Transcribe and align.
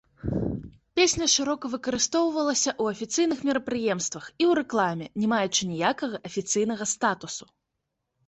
Песня 0.99 1.25
шырока 1.33 1.65
выкарыстоўвалася 1.73 2.71
ў 2.81 2.95
афіцыйных 2.95 3.39
мерапрыемствах 3.49 4.25
і 4.31 4.35
ў 4.35 4.51
рэкламе, 4.59 5.05
не 5.25 5.29
маючы 5.33 5.61
ніякага 5.73 6.15
афіцыйнага 6.31 6.85
статусу. 6.95 7.45